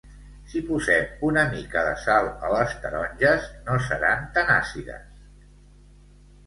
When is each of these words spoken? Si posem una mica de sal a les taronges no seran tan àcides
Si 0.51 0.61
posem 0.69 1.21
una 1.27 1.43
mica 1.51 1.83
de 1.87 1.91
sal 2.05 2.31
a 2.47 2.49
les 2.55 2.73
taronges 2.87 3.47
no 3.69 3.77
seran 3.91 4.27
tan 4.39 4.53
àcides 4.57 5.07